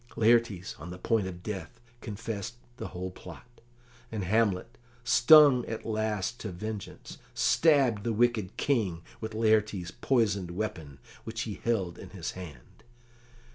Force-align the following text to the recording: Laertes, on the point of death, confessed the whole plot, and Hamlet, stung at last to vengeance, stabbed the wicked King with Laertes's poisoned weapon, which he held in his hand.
Laertes, 0.15 0.73
on 0.79 0.89
the 0.89 0.97
point 0.97 1.27
of 1.27 1.43
death, 1.43 1.79
confessed 2.01 2.55
the 2.77 2.87
whole 2.87 3.11
plot, 3.11 3.61
and 4.11 4.23
Hamlet, 4.23 4.75
stung 5.03 5.63
at 5.67 5.85
last 5.85 6.39
to 6.39 6.49
vengeance, 6.49 7.19
stabbed 7.35 8.03
the 8.03 8.11
wicked 8.11 8.57
King 8.57 9.03
with 9.19 9.35
Laertes's 9.35 9.91
poisoned 9.91 10.49
weapon, 10.49 10.97
which 11.23 11.41
he 11.41 11.61
held 11.63 11.99
in 11.99 12.09
his 12.09 12.31
hand. 12.31 12.83